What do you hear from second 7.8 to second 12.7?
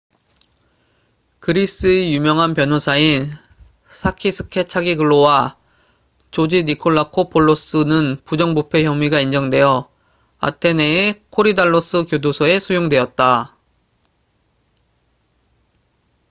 nikolakopoulos는 부정부패 혐의가 인정되어 아테네의 코리달로스 교도소에